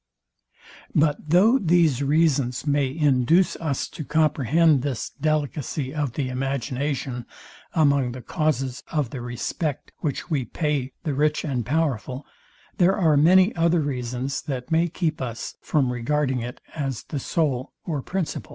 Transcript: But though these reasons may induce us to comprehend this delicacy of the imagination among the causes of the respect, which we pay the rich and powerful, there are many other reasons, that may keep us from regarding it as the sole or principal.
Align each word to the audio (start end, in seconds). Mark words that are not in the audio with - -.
But 0.95 1.29
though 1.29 1.59
these 1.59 2.01
reasons 2.01 2.65
may 2.65 2.87
induce 2.89 3.55
us 3.57 3.87
to 3.89 4.03
comprehend 4.03 4.81
this 4.81 5.11
delicacy 5.11 5.93
of 5.93 6.13
the 6.13 6.27
imagination 6.29 7.27
among 7.75 8.13
the 8.13 8.23
causes 8.23 8.81
of 8.91 9.11
the 9.11 9.21
respect, 9.21 9.91
which 9.99 10.27
we 10.31 10.43
pay 10.43 10.93
the 11.03 11.13
rich 11.13 11.45
and 11.45 11.63
powerful, 11.63 12.25
there 12.79 12.97
are 12.97 13.15
many 13.15 13.55
other 13.55 13.79
reasons, 13.79 14.41
that 14.41 14.71
may 14.71 14.87
keep 14.87 15.21
us 15.21 15.55
from 15.61 15.93
regarding 15.93 16.39
it 16.39 16.61
as 16.73 17.03
the 17.03 17.19
sole 17.19 17.73
or 17.85 18.01
principal. 18.01 18.49